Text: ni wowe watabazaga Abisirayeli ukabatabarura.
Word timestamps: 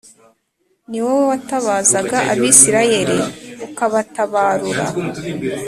ni 0.89 0.99
wowe 1.05 1.23
watabazaga 1.31 2.17
Abisirayeli 2.33 3.17
ukabatabarura. 3.65 4.85